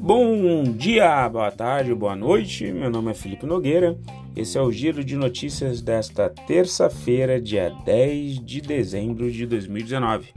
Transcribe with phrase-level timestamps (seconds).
[0.00, 2.72] Bom dia, boa tarde, boa noite.
[2.72, 3.98] Meu nome é Felipe Nogueira.
[4.34, 10.32] Esse é o giro de notícias desta terça-feira, dia 10 de dezembro de 2019.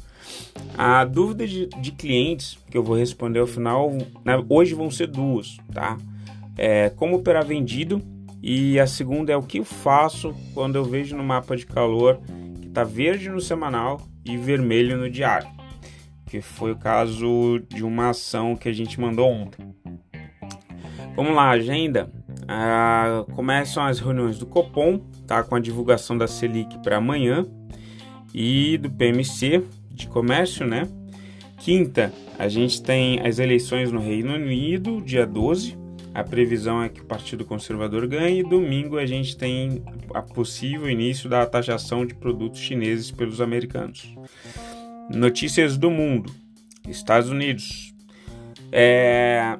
[0.77, 3.91] A dúvida de, de, clientes que eu vou responder ao final,
[4.25, 5.97] né, hoje vão ser duas, tá?
[6.57, 8.01] É, como operar vendido
[8.43, 12.19] e a segunda é o que eu faço quando eu vejo no mapa de calor
[12.59, 15.47] que está verde no semanal e vermelho no diário
[16.31, 19.75] que foi o caso de uma ação que a gente mandou ontem.
[21.13, 22.09] Vamos lá, agenda.
[22.47, 25.43] Ah, começam as reuniões do Copom, tá?
[25.43, 27.45] Com a divulgação da Selic para amanhã
[28.33, 30.87] e do PMC de comércio, né?
[31.57, 35.77] Quinta, a gente tem as eleições no Reino Unido, dia 12.
[36.13, 38.41] A previsão é que o Partido Conservador ganhe.
[38.41, 39.83] E domingo a gente tem
[40.13, 44.13] a possível início da taxação de produtos chineses pelos americanos.
[45.09, 46.33] Notícias do mundo.
[46.87, 47.93] Estados Unidos.
[48.71, 49.57] É,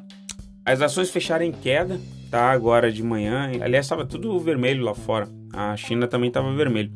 [0.66, 1.99] as ações fecharam em queda,
[2.30, 2.52] tá?
[2.52, 3.52] Agora de manhã.
[3.61, 5.30] Aliás, estava tudo vermelho lá fora.
[5.53, 6.91] A China também estava vermelho.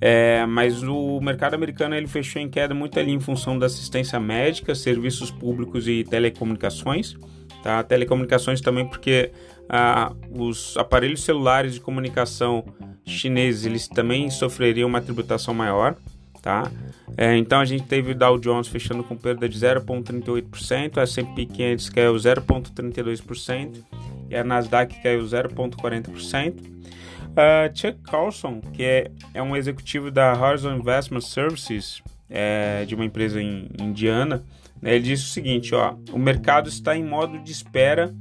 [0.00, 4.18] É, mas o mercado americano ele fechou em queda muito ali em função da assistência
[4.20, 7.16] médica, serviços públicos e telecomunicações.
[7.64, 7.82] Tá?
[7.82, 9.30] Telecomunicações também porque
[9.70, 12.62] ah, os aparelhos celulares de comunicação
[13.06, 15.96] chineses eles também sofreriam uma tributação maior.
[16.42, 16.70] Tá?
[17.16, 21.46] É, então a gente teve o Dow Jones fechando com perda de 0,38%, a S&P
[21.46, 23.82] 500 caiu 0,32%
[24.28, 26.52] e a Nasdaq caiu 0,40%.
[26.60, 33.06] Uh, Chuck Carlson, que é, é um executivo da Horizon Investment Services, é, de uma
[33.06, 34.44] empresa in, indiana,
[34.92, 38.14] ele disse o seguinte: ó, o mercado está em modo de espera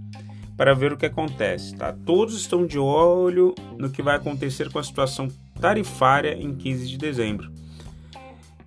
[0.56, 1.76] para ver o que acontece.
[1.76, 1.94] Tá?
[2.06, 5.28] Todos estão de olho no que vai acontecer com a situação
[5.60, 7.52] tarifária em 15 de dezembro.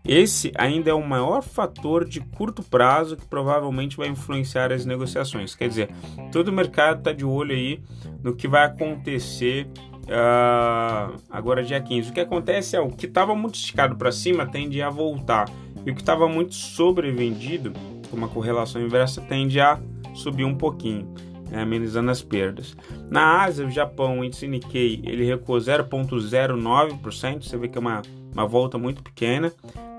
[0.05, 5.55] Esse ainda é o maior fator de curto prazo que provavelmente vai influenciar as negociações.
[5.55, 5.91] Quer dizer,
[6.31, 7.81] todo o mercado está de olho aí
[8.23, 9.67] no que vai acontecer
[10.05, 12.11] uh, agora dia 15.
[12.11, 15.51] O que acontece é o que estava muito esticado para cima tende a voltar
[15.87, 17.73] e o que estava muito sobrevendido,
[18.11, 19.81] com uma correlação inversa, tende a
[20.15, 21.15] subir um pouquinho.
[21.49, 22.77] Né, amenizando as perdas.
[23.09, 28.03] Na Ásia, o Japão, o índice Nikkei, ele recuou 0,09%, você vê que é uma,
[28.35, 29.53] uma volta muito pequena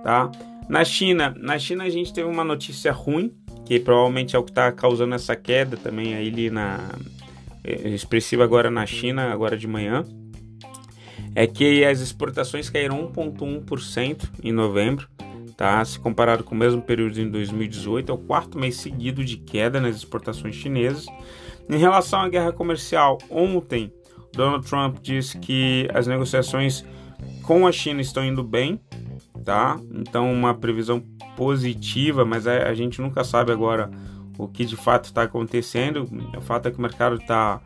[0.08, 0.31] tá?
[0.70, 3.34] Na China, na China a gente teve uma notícia ruim,
[3.66, 6.80] que provavelmente é o que está causando essa queda também aí na
[7.62, 10.06] é, expressiva agora na China, agora de manhã.
[11.36, 15.09] É que as exportações caíram 1,1% em novembro,
[15.57, 15.84] tá?
[15.84, 19.81] Se comparado com o mesmo período em 2018, é o quarto mês seguido de queda
[19.81, 21.07] nas exportações chinesas.
[21.68, 23.91] Em relação à guerra comercial, ontem
[24.31, 26.85] Donald Trump disse que as negociações
[27.41, 28.79] com a China estão indo bem,
[29.44, 29.79] tá?
[29.91, 31.03] Então uma previsão
[31.35, 33.89] positiva, mas a, a gente nunca sabe agora
[34.38, 36.07] o que de fato está acontecendo.
[36.38, 37.59] O fato é que o mercado está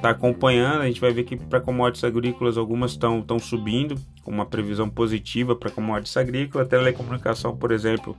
[0.00, 0.82] tá acompanhando.
[0.82, 4.88] A gente vai ver que para commodities agrícolas algumas estão estão subindo, com uma previsão
[4.88, 6.66] positiva para commodities agrícolas.
[6.66, 8.16] A telecomunicação, por exemplo,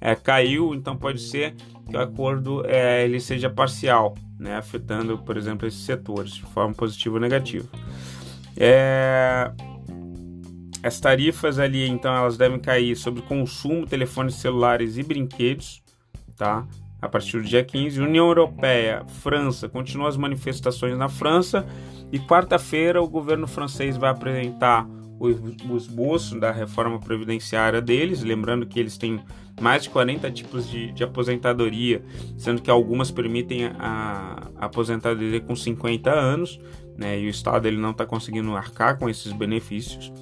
[0.00, 1.54] é, caiu, então pode ser
[1.88, 6.74] que o acordo é, ele seja parcial, né, afetando, por exemplo, esses setores de forma
[6.74, 7.68] positiva ou negativa.
[8.56, 9.52] É,
[10.82, 15.80] as tarifas ali, então, elas devem cair sobre consumo, telefones celulares e brinquedos,
[16.36, 16.66] tá?
[17.02, 18.00] A partir do dia 15.
[18.00, 21.66] União Europeia, França, continua as manifestações na França.
[22.12, 24.86] E quarta-feira o governo francês vai apresentar
[25.18, 28.22] o esboço da reforma previdenciária deles.
[28.22, 29.20] Lembrando que eles têm
[29.60, 32.02] mais de 40 tipos de, de aposentadoria,
[32.36, 36.60] sendo que algumas permitem a, a aposentadoria com 50 anos,
[36.96, 37.20] né?
[37.20, 40.12] E o Estado ele não está conseguindo arcar com esses benefícios.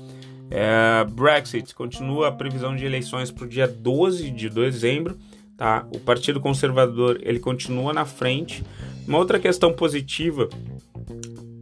[0.51, 5.17] É, Brexit continua a previsão de eleições para o dia 12 de dezembro.
[5.60, 5.87] Tá?
[5.94, 8.65] O Partido Conservador ele continua na frente.
[9.06, 10.48] Uma outra questão positiva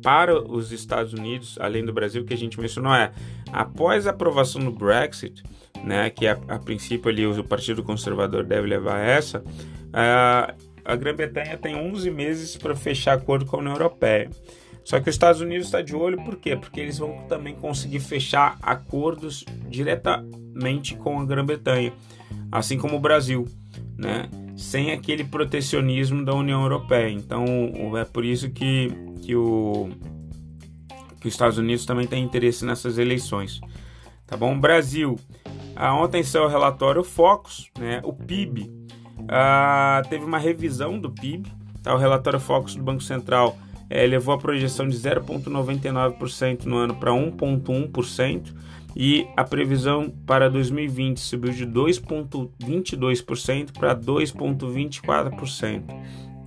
[0.01, 3.11] para os Estados Unidos, além do Brasil, que a gente mencionou é
[3.53, 5.43] após a aprovação do Brexit,
[5.83, 9.43] né, que a, a princípio ali o Partido Conservador deve levar essa,
[9.93, 10.55] a,
[10.85, 14.31] a Grã-Bretanha tem 11 meses para fechar acordo com a União Europeia.
[14.85, 16.55] Só que os Estados Unidos está de olho por quê?
[16.55, 21.93] Porque eles vão também conseguir fechar acordos diretamente com a Grã-Bretanha,
[22.53, 23.45] assim como o Brasil,
[23.99, 24.31] né?
[24.57, 27.11] Sem aquele protecionismo da União Europeia.
[27.11, 27.45] Então
[27.99, 28.91] é por isso que,
[29.23, 29.89] que, o,
[31.21, 33.61] que os Estados Unidos também tem interesse nessas eleições.
[34.27, 34.59] Tá bom?
[34.59, 35.19] Brasil.
[35.75, 38.01] Ah, ontem saiu o relatório Focus, né?
[38.05, 38.71] O PIB.
[39.29, 41.51] Ah, teve uma revisão do PIB.
[41.83, 41.95] Tá?
[41.95, 43.57] O relatório Focus do Banco Central
[43.91, 48.55] é, levou a projeção de 0,99% no ano para 1,1%,
[48.99, 55.85] e a previsão para 2020 subiu de 2,22% para 2,24%,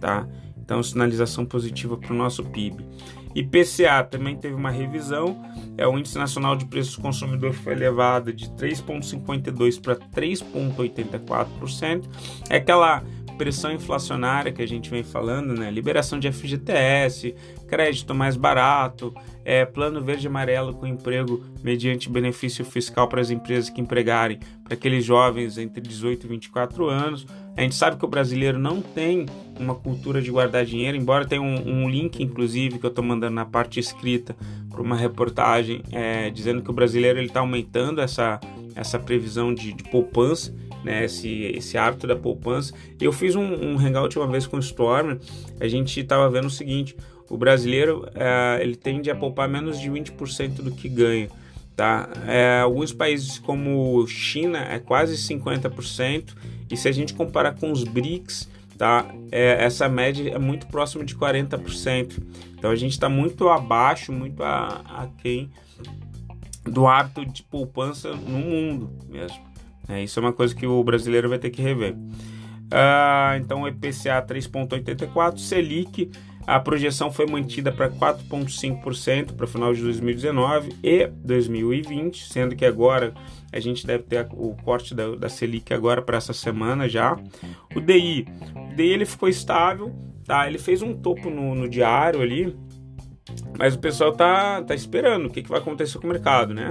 [0.01, 0.27] tá?
[0.57, 2.86] Então, sinalização positiva para o nosso PIB.
[3.33, 5.42] IPCA também teve uma revisão,
[5.77, 12.04] é o índice nacional de preços do consumidor foi elevado de 3,52 para 3,84%.
[12.50, 13.01] É aquela
[13.42, 15.72] pressão inflacionária que a gente vem falando, né?
[15.72, 17.34] Liberação de FGTS,
[17.68, 19.12] crédito mais barato,
[19.44, 24.38] é, plano verde e amarelo com emprego mediante benefício fiscal para as empresas que empregarem
[24.64, 27.26] para aqueles jovens entre 18 e 24 anos.
[27.58, 29.26] A gente sabe que o brasileiro não tem
[29.60, 33.34] uma cultura de guardar dinheiro, embora tenha um, um link, inclusive, que eu estou mandando
[33.34, 34.36] na parte escrita
[34.70, 38.40] para uma reportagem é, dizendo que o brasileiro está aumentando essa,
[38.76, 42.74] essa previsão de, de poupança né, esse, esse hábito da poupança.
[43.00, 45.18] Eu fiz um, um hangout uma vez com o Storm,
[45.60, 46.95] a gente estava vendo o seguinte,
[47.30, 51.30] o brasileiro é, ele tende a poupar menos de 20% do que ganha.
[51.75, 52.10] Tá?
[52.28, 56.36] É, alguns países como China é quase 50%,
[56.69, 59.13] e se a gente comparar com os BRICS, tá?
[59.31, 62.18] É, essa média é muito próxima de 40%.
[62.57, 65.51] Então a gente está muito abaixo, muito aquém
[66.63, 69.50] do hábito de poupança no mundo mesmo.
[69.88, 71.95] É, isso é uma coisa que o brasileiro vai ter que rever.
[72.72, 76.10] Ah, então, IPCA 3,84, Selic,
[76.48, 82.66] a projeção foi mantida para 4,5% para o final de 2019 e 2020, sendo que
[82.66, 83.13] agora
[83.51, 87.18] a gente deve ter o corte da, da Selic agora para essa semana já.
[87.75, 88.25] O DI,
[88.72, 89.94] o DI ele ficou estável,
[90.25, 90.48] tá?
[90.48, 92.56] Ele fez um topo no, no diário ali,
[93.57, 96.69] mas o pessoal tá, tá esperando o que, que vai acontecer com o mercado, né?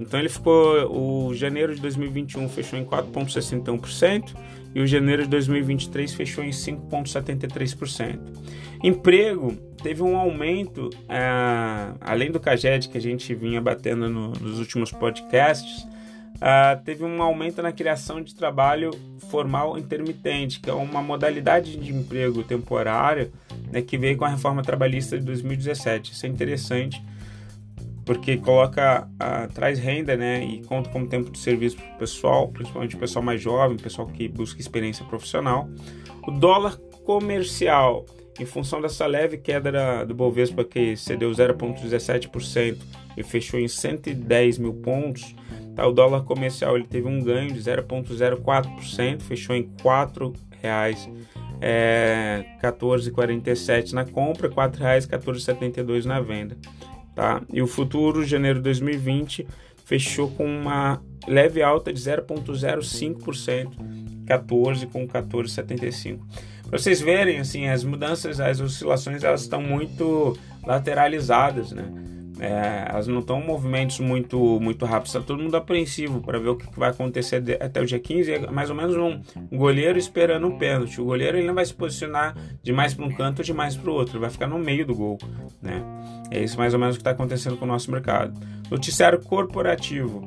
[0.00, 4.34] Então ele ficou, o janeiro de 2021 fechou em 4,61%
[4.74, 8.18] e o janeiro de 2023 fechou em 5,73%.
[8.82, 9.52] Emprego
[9.82, 14.90] teve um aumento, é, além do CAGED que a gente vinha batendo no, nos últimos
[14.90, 15.86] podcasts,
[16.40, 18.92] é, teve um aumento na criação de trabalho
[19.30, 23.30] formal intermitente, que é uma modalidade de emprego temporário
[23.70, 26.12] né, que veio com a reforma trabalhista de 2017.
[26.12, 27.02] Isso é interessante
[28.10, 32.48] porque coloca, uh, traz renda, né, e conta como tempo de serviço para o pessoal,
[32.48, 35.68] principalmente o pessoal mais jovem, pessoal que busca experiência profissional.
[36.26, 38.04] O dólar comercial,
[38.40, 42.78] em função dessa leve queda do Bovespa que cedeu 0,17%
[43.16, 45.32] e fechou em 110 mil pontos,
[45.76, 45.86] tá?
[45.86, 51.08] o dólar comercial ele teve um ganho de 0,04%, fechou em R$ 4,00
[51.60, 56.56] é, 14,47 na compra, R$ 4,14,72 na venda
[57.14, 57.42] tá?
[57.52, 59.46] E o futuro, janeiro de 2020,
[59.84, 66.20] fechou com uma leve alta de 0,05%, 14 com 14,75.
[66.68, 71.90] Para vocês verem, assim, as mudanças, as oscilações, elas estão muito lateralizadas, né?
[72.40, 76.56] É, elas não estão movimentos muito muito rápidos, está todo mundo apreensivo para ver o
[76.56, 78.32] que vai acontecer de, até o dia 15.
[78.32, 79.20] É mais ou menos um,
[79.54, 81.02] goleiro esperando um pênalti.
[81.02, 83.76] O goleiro ele não vai se posicionar de mais para um canto ou de mais
[83.76, 85.18] para o outro, ele vai ficar no meio do gol.
[85.60, 85.82] Né?
[86.30, 88.40] É isso mais ou menos o que está acontecendo com o nosso mercado.
[88.70, 90.26] Noticiário corporativo.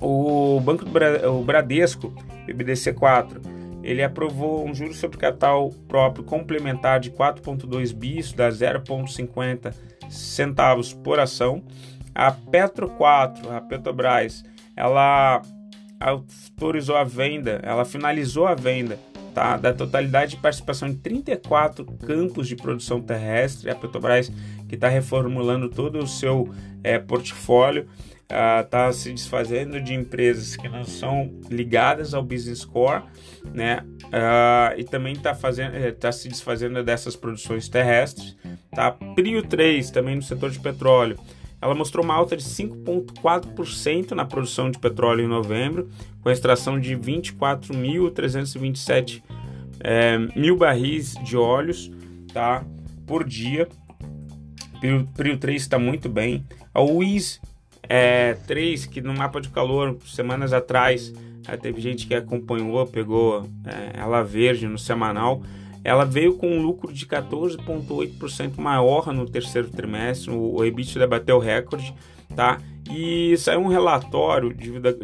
[0.00, 2.14] O Banco do Bra o Bradesco,
[2.46, 9.74] BBDC4, ele aprovou um juro sobre capital próprio complementar de 4,2 bis, da 0,50
[10.10, 11.62] centavos por ação.
[12.14, 14.44] A Petro 4, a Petrobras,
[14.76, 15.40] ela
[15.98, 18.98] autorizou a venda, ela finalizou a venda
[19.34, 23.70] tá, da totalidade de participação em 34 campos de produção terrestre.
[23.70, 24.30] A Petrobras,
[24.68, 27.86] que está reformulando todo o seu é, portfólio,
[28.30, 33.02] está uh, se desfazendo de empresas que não são ligadas ao business core,
[33.52, 33.84] né?
[34.04, 38.36] Uh, e também está fazendo, está se desfazendo dessas produções terrestres.
[38.72, 38.92] Tá?
[38.92, 41.18] Prio 3, também no setor de petróleo,
[41.60, 45.90] ela mostrou uma alta de 5,4% na produção de petróleo em novembro,
[46.22, 49.22] com a extração de 24.327
[49.82, 51.90] é, mil barris de óleos
[52.32, 52.64] tá,
[53.06, 53.68] por dia.
[54.78, 56.46] Prio, Prio 3 está muito bem.
[56.72, 57.40] A WIS
[57.90, 61.12] é, 3, que no mapa de calor, semanas atrás,
[61.48, 65.42] é, teve gente que acompanhou, pegou é, ela verde no semanal.
[65.82, 71.92] Ela veio com um lucro de 14,8% maior no terceiro trimestre, o EBITDA bateu recorde,
[72.36, 72.60] tá?
[72.88, 74.54] E saiu um relatório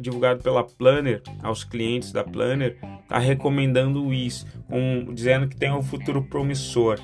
[0.01, 2.77] divulgado pela Planner aos clientes da Planner,
[3.09, 3.19] tá?
[3.19, 7.01] Recomendando o WIS, com, dizendo que tem um futuro promissor,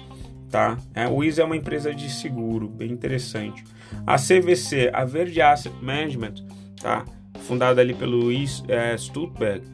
[0.53, 0.77] tá?
[0.95, 3.65] É, o WIS é uma empresa de seguro, bem interessante.
[4.07, 6.35] A CVC, a Verde Asset Management,
[6.81, 7.05] tá?
[7.41, 9.65] Fundada ali pelo Luiz é, Stutberg,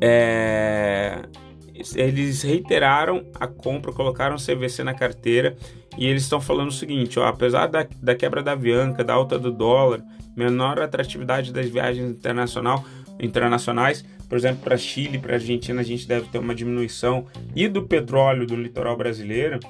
[0.00, 1.22] é,
[1.94, 5.54] eles reiteraram a compra, colocaram CVC na carteira
[5.98, 9.38] e eles estão falando o seguinte: ó, apesar da, da quebra da Avianca, da alta
[9.38, 10.02] do dólar
[10.34, 12.84] menor atratividade das viagens internacional,
[13.20, 14.04] internacionais.
[14.28, 18.46] Por exemplo, para Chile, para Argentina, a gente deve ter uma diminuição e do petróleo
[18.46, 19.60] do litoral brasileiro.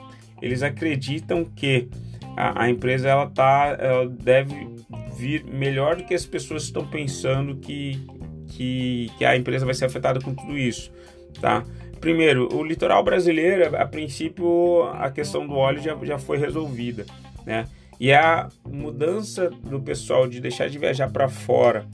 [0.40, 1.88] Eles acreditam que
[2.36, 4.68] a, a empresa ela tá, ela deve
[5.16, 8.06] vir melhor do que as pessoas estão pensando que,
[8.48, 10.92] que, que a empresa vai ser afetada com tudo isso,
[11.40, 11.64] tá?
[12.00, 17.06] Primeiro, o litoral brasileiro, a princípio, a questão do óleo já, já foi resolvida,
[17.44, 17.66] né?
[17.98, 21.86] E a mudança do pessoal de deixar de viajar para fora,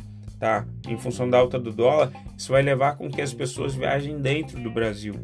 [0.43, 0.67] tá?
[0.89, 4.61] Em função da alta do dólar, isso vai levar com que as pessoas viajem dentro
[4.61, 5.15] do Brasil,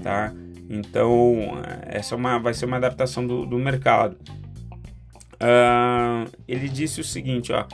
[0.00, 0.32] tá?
[0.68, 4.16] Então, essa é uma, vai ser uma adaptação do, do mercado.
[5.42, 7.64] Uh, ele disse o seguinte, ó.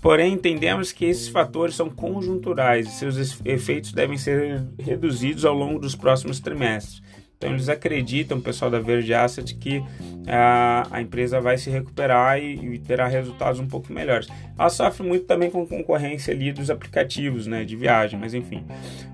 [0.00, 5.78] Porém, entendemos que esses fatores são conjunturais e seus efeitos devem ser reduzidos ao longo
[5.78, 7.00] dos próximos trimestres.
[7.42, 9.82] Então, eles acreditam, o pessoal da Verde Asset, que
[10.28, 14.28] a, a empresa vai se recuperar e, e, terá resultados um pouco melhores.
[14.56, 18.64] Ela sofre muito também com concorrência ali dos aplicativos né, de viagem, mas enfim.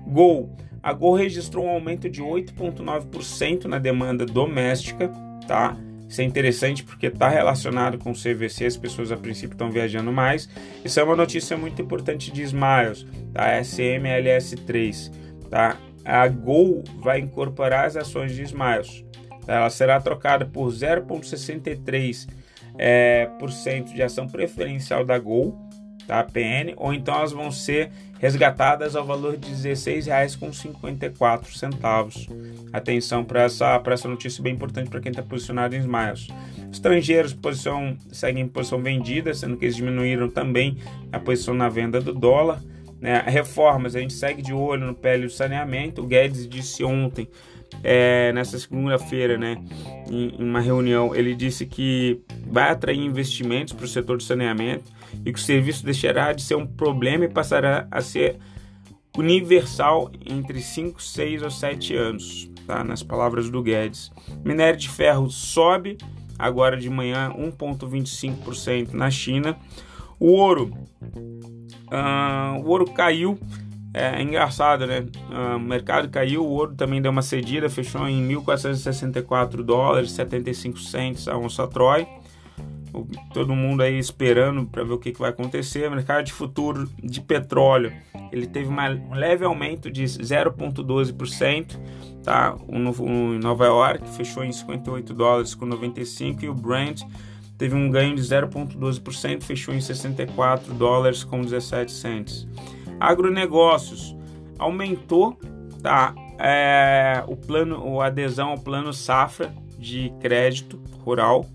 [0.05, 0.55] Gol.
[0.81, 5.09] A Gol registrou um aumento de 8,9% na demanda doméstica,
[5.47, 5.75] tá?
[6.07, 10.11] Isso é interessante porque está relacionado com o CVC, as pessoas a princípio estão viajando
[10.11, 10.49] mais.
[10.83, 13.59] Isso é uma notícia muito importante de Smiles, tá?
[13.59, 15.11] SMLS3,
[15.49, 15.77] tá?
[16.09, 19.05] A Gol vai incorporar as ações de Smiles.
[19.47, 22.27] Ela será trocada por 0,63%
[22.77, 23.29] é,
[23.93, 25.69] de ação preferencial da Gol
[26.09, 26.21] tá?
[26.23, 32.27] PN, ou então elas vão ser resgatadas ao valor de R$ 16,54.
[32.73, 36.29] Atenção para essa, essa notícia bem importante para quem está posicionado em Smiles.
[36.71, 40.79] Estrangeiros posição, seguem em posição vendida, sendo que eles diminuíram também
[41.11, 42.59] a posição na venda do dólar.
[42.99, 43.23] Né?
[43.25, 46.01] Reformas, a gente segue de olho no pele do saneamento.
[46.01, 47.27] O Guedes disse ontem
[47.83, 49.61] é, nessa segunda-feira, né,
[50.09, 54.91] em, em, uma reunião, ele disse que vai atrair investimentos para o setor de saneamento
[55.25, 58.37] e que o serviço deixará de ser um problema e passará a ser
[59.17, 62.83] universal entre 5, 6 ou 7 anos, tá?
[62.83, 64.11] nas palavras do Guedes.
[64.43, 65.97] Minério de ferro sobe
[66.37, 69.57] agora de manhã 1,25% na China.
[70.19, 70.73] O ouro,
[71.91, 73.39] uh, o ouro caiu
[73.93, 75.05] é, é engraçado, né?
[75.31, 80.79] Ah, o mercado caiu, o ouro também deu uma cedida, fechou em 1.464 dólares, 75
[80.79, 82.07] cents a onça Troy.
[83.33, 85.87] Todo mundo aí esperando para ver o que, que vai acontecer.
[85.87, 87.93] O mercado de futuro de petróleo
[88.31, 91.79] ele teve uma, um leve aumento de 0,12%.
[92.23, 92.55] Tá?
[92.67, 97.03] O, o Nova York fechou em 58 dólares com 95 e o Brent
[97.59, 102.47] teve um ganho de 0,12%, fechou em 64 dólares com 17 cents.
[102.99, 104.15] Agronegócios
[104.57, 105.37] aumentou
[105.83, 111.45] tá, é, o plano, a adesão ao plano safra de crédito rural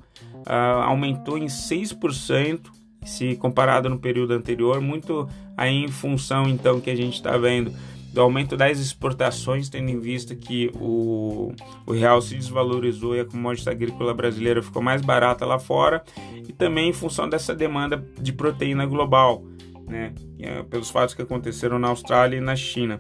[0.47, 2.61] uh, aumentou em 6%
[3.03, 7.73] se comparado no período anterior, muito aí em função então que a gente está vendo
[8.15, 11.53] do aumento das exportações, tendo em vista que o,
[11.85, 16.03] o real se desvalorizou e a commodity agrícola brasileira ficou mais barata lá fora,
[16.49, 19.45] e também em função dessa demanda de proteína global
[19.87, 20.13] né?
[20.39, 22.99] É pelos fatos que aconteceram na Austrália e na China.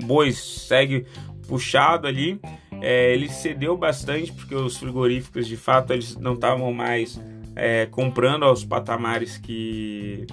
[0.00, 1.06] O boi segue
[1.46, 2.40] puxado ali,
[2.80, 7.20] é, ele cedeu bastante porque os frigoríficos de fato eles não estavam mais
[7.56, 10.26] é, comprando aos patamares que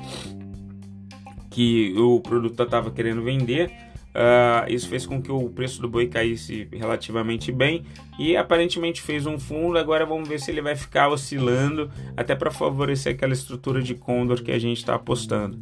[1.56, 3.72] que o produto estava querendo vender
[4.16, 7.84] Uh, isso fez com que o preço do boi caísse relativamente bem
[8.18, 9.78] e aparentemente fez um fundo.
[9.78, 14.42] Agora vamos ver se ele vai ficar oscilando até para favorecer aquela estrutura de condor
[14.42, 15.60] que a gente está apostando.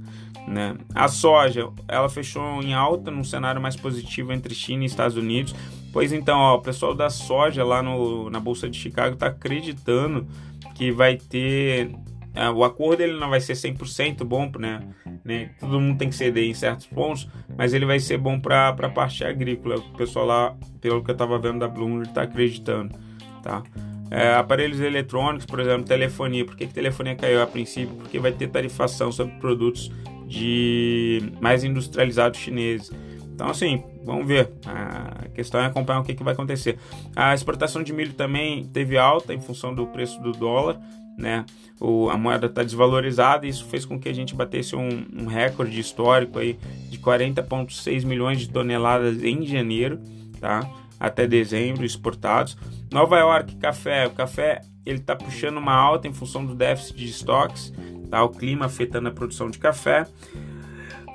[0.48, 0.76] Né?
[0.94, 5.56] A soja ela fechou em alta num cenário mais positivo entre China e Estados Unidos.
[5.92, 10.28] Pois então, ó, o pessoal da soja lá no, na Bolsa de Chicago está acreditando
[10.76, 11.90] que vai ter
[12.56, 14.82] o acordo ele não vai ser 100% bom, né?
[15.24, 15.52] né?
[15.60, 18.90] Todo mundo tem que ceder em certos pontos, mas ele vai ser bom para a
[18.90, 19.76] parte agrícola.
[19.76, 22.96] O pessoal lá, pelo que eu estava vendo da Bloomberg, está acreditando,
[23.44, 23.62] tá?
[24.10, 26.46] É, aparelhos eletrônicos, por exemplo, telefonia.
[26.46, 27.96] Por que, que telefonia caiu a princípio?
[27.96, 29.92] Porque vai ter tarifação sobre produtos
[30.28, 32.92] de mais industrializados chineses.
[33.34, 34.52] Então, assim, vamos ver.
[34.66, 36.78] A questão é acompanhar o que, que vai acontecer.
[37.16, 40.80] A exportação de milho também teve alta em função do preço do dólar
[41.18, 41.46] né?
[41.80, 45.26] O, a moeda está desvalorizada e isso fez com que a gente batesse um, um
[45.26, 46.58] recorde histórico aí
[46.90, 50.00] de 40,6 milhões de toneladas em janeiro,
[50.40, 50.70] tá?
[51.00, 52.58] Até dezembro exportados.
[52.92, 54.08] Nova York, café.
[54.08, 57.74] O café ele está puxando uma alta em função do déficit de estoques,
[58.10, 58.24] tá?
[58.24, 60.06] O clima afetando a produção de café.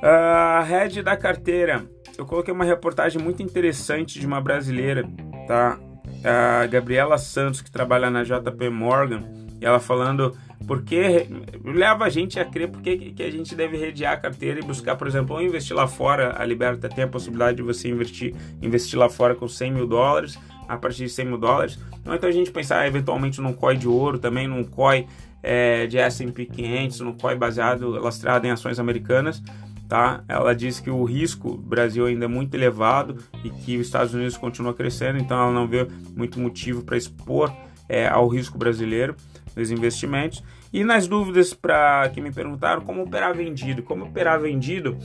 [0.02, 1.88] A rede da carteira.
[2.16, 5.08] Eu coloquei uma reportagem muito interessante de uma brasileira,
[5.46, 5.78] tá?
[6.24, 10.36] A Gabriela Santos, que trabalha na JP Morgan e ela falando
[10.66, 11.28] porque
[11.64, 14.96] leva a gente a crer porque que a gente deve redear a carteira e buscar,
[14.96, 16.34] por exemplo, ou investir lá fora.
[16.40, 20.38] A Liberta tem a possibilidade de você investir, investir lá fora com 100 mil dólares,
[20.68, 21.78] a partir de 100 mil dólares.
[22.04, 25.06] Ou então a gente pensar eventualmente num COI de ouro, também num COI
[25.42, 29.42] é, de S&P 500, num COI baseado, lastrado em ações americanas.
[29.88, 30.22] Tá?
[30.28, 34.36] Ela diz que o risco Brasil ainda é muito elevado e que os Estados Unidos
[34.36, 37.50] continua crescendo, então ela não vê muito motivo para expor
[37.88, 39.16] é, ao risco brasileiro
[39.58, 40.42] dos investimentos.
[40.72, 44.96] E nas dúvidas para que me perguntaram como operar vendido, como operar vendido,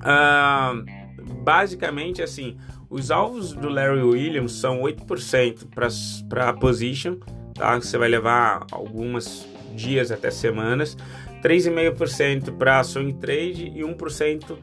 [0.00, 0.74] ah,
[1.42, 2.56] basicamente assim,
[2.88, 5.66] os alvos do Larry Williams são 8%
[6.28, 7.16] para a position,
[7.54, 7.76] tá?
[7.78, 10.96] Você vai levar algumas dias até semanas,
[11.42, 14.56] 3,5% para swing trade e 1%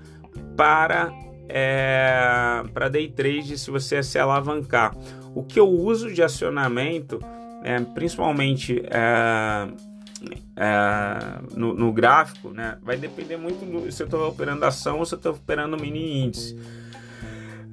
[0.55, 1.11] para
[1.49, 4.95] é, para day trade se você se alavancar.
[5.35, 7.19] O que eu uso de acionamento,
[7.63, 9.67] é, principalmente é,
[10.55, 15.05] é, no, no, gráfico, né, vai depender muito do se eu estou operando ação ou
[15.05, 16.57] se eu estou operando mini índice.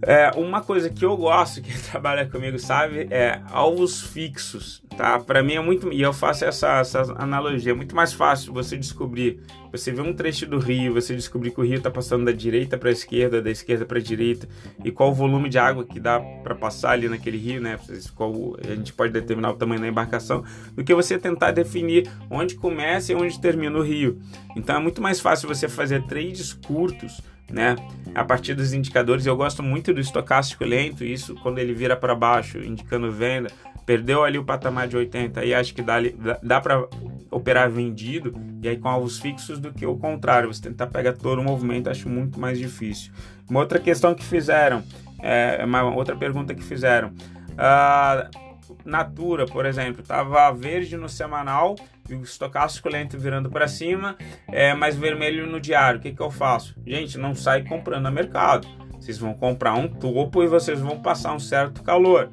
[0.03, 5.19] É, uma coisa que eu gosto, que trabalha comigo sabe, é alvos fixos, tá?
[5.19, 8.79] Para mim é muito, e eu faço essa, essa analogia, é muito mais fácil você
[8.79, 9.41] descobrir,
[9.71, 12.79] você vê um trecho do rio, você descobrir que o rio está passando da direita
[12.79, 14.49] para a esquerda, da esquerda para a direita,
[14.83, 17.79] e qual o volume de água que dá para passar ali naquele rio, né?
[18.15, 20.43] Qual, a gente pode determinar o tamanho da embarcação,
[20.75, 24.19] do que você tentar definir onde começa e onde termina o rio.
[24.57, 27.21] Então é muito mais fácil você fazer trades curtos
[27.53, 27.77] né?
[28.15, 32.15] A partir dos indicadores, eu gosto muito do estocástico lento, isso quando ele vira para
[32.15, 33.51] baixo, indicando venda,
[33.87, 35.97] perdeu ali o patamar de 80 e acho que dá,
[36.43, 36.87] dá para
[37.31, 41.41] operar vendido e aí com alvos fixos do que o contrário, você tentar pegar todo
[41.41, 43.13] o movimento, acho muito mais difícil.
[43.49, 44.83] Uma outra questão que fizeram,
[45.21, 48.50] é, uma outra pergunta que fizeram, uh,
[48.85, 51.77] Natura, por exemplo, estava verde no semanal
[52.09, 54.17] e o estocástico lento virando para cima,
[54.49, 55.99] é mais vermelho no diário.
[55.99, 56.75] O que, que eu faço?
[56.87, 58.67] Gente, não sai comprando a mercado.
[58.95, 62.31] Vocês vão comprar um topo e vocês vão passar um certo calor,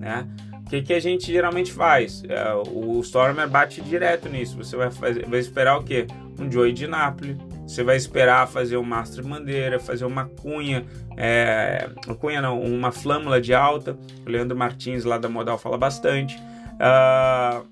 [0.00, 0.26] né?
[0.66, 2.22] O que, que a gente geralmente faz?
[2.28, 4.56] É, o Stormer bate direto nisso.
[4.56, 6.06] Você vai, fazer, vai esperar o quê?
[6.38, 10.86] Um Joey de Napoli, você vai esperar fazer um Master Bandeira, fazer uma cunha,
[11.18, 13.94] é, cunha não, uma flâmula de alta.
[14.26, 16.34] O Leandro Martins lá da Modal fala bastante.
[16.38, 17.66] Uh,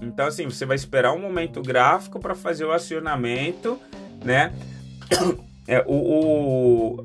[0.00, 3.78] então, assim, você vai esperar um momento gráfico para fazer o acionamento,
[4.24, 4.52] né?
[5.68, 7.02] É, o, o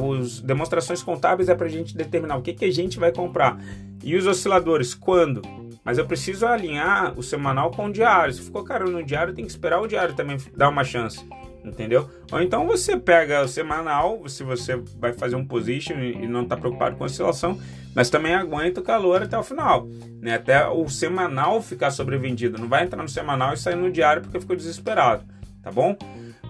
[0.00, 3.58] os demonstrações contábeis é para a gente determinar o que, que a gente vai comprar.
[4.04, 5.42] E os osciladores, quando?
[5.84, 8.32] Mas eu preciso alinhar o semanal com o diário.
[8.32, 11.26] Se ficou caro no diário, tem que esperar o diário também dar uma chance
[11.68, 12.08] entendeu?
[12.32, 16.56] Ou então você pega o semanal, se você vai fazer um position e não está
[16.56, 17.58] preocupado com a oscilação,
[17.94, 19.88] mas também aguenta o calor até o final,
[20.20, 20.34] né?
[20.34, 22.58] Até o semanal ficar sobrevendido.
[22.58, 25.24] Não vai entrar no semanal e sair no diário porque ficou desesperado,
[25.62, 25.96] tá bom?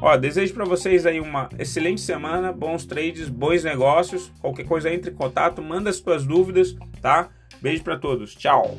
[0.01, 4.33] Ó, desejo para vocês aí uma excelente semana, bons trades, bons negócios.
[4.41, 7.29] Qualquer coisa entre em contato, manda as suas dúvidas, tá?
[7.61, 8.35] Beijo para todos.
[8.35, 8.77] Tchau.